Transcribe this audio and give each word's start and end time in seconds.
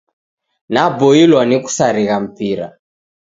Naboilwaa 0.69 1.45
ni 1.45 1.57
kusarigha 1.63 2.19
mpira. 2.23 2.67